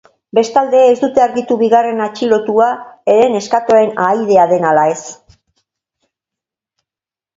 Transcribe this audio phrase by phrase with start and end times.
[0.35, 2.69] Bestalde, ez dute argitu bigarren atxilotua
[3.17, 5.03] ere neskatoaren ahaidea den ala ez.